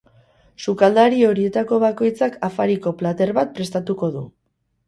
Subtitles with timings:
[0.63, 4.27] Sukaldari horietako bakoitzak afariko plater bat prestatuko du.